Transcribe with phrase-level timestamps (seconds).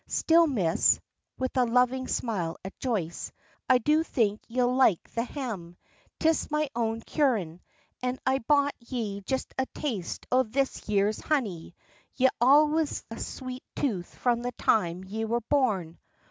[0.07, 0.99] Still, Miss,"
[1.37, 3.31] with a loving smile at Joyce,
[3.69, 5.77] "I do think ye'll like the ham.
[6.19, 7.61] 'Tis me own curing,
[8.01, 11.75] an' I brought ye just a taste o' this year's honey;
[12.15, 15.99] ye'd always a sweet tooth from the time ye were born."